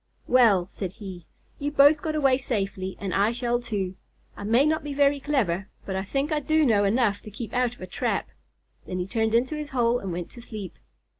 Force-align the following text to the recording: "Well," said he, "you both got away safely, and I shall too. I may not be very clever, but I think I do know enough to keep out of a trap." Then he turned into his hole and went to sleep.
"Well," 0.25 0.65
said 0.65 0.93
he, 0.93 1.27
"you 1.59 1.69
both 1.71 2.01
got 2.01 2.15
away 2.15 2.39
safely, 2.39 2.97
and 2.99 3.13
I 3.13 3.31
shall 3.31 3.59
too. 3.59 3.93
I 4.35 4.43
may 4.43 4.65
not 4.65 4.83
be 4.83 4.95
very 4.95 5.19
clever, 5.19 5.69
but 5.85 5.95
I 5.95 6.03
think 6.03 6.31
I 6.31 6.39
do 6.39 6.65
know 6.65 6.85
enough 6.85 7.21
to 7.21 7.29
keep 7.29 7.53
out 7.53 7.75
of 7.75 7.81
a 7.81 7.85
trap." 7.85 8.27
Then 8.87 8.97
he 8.97 9.05
turned 9.05 9.35
into 9.35 9.55
his 9.55 9.69
hole 9.69 9.99
and 9.99 10.11
went 10.11 10.31
to 10.31 10.41
sleep. 10.41 10.73